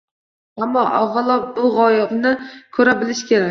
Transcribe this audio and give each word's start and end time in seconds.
Ammo, 0.67 0.85
avvalo 1.01 1.35
bu 1.59 1.69
g‘ovni 1.77 2.35
ko‘ra 2.79 2.99
bilish 3.05 3.25
kerak. 3.33 3.49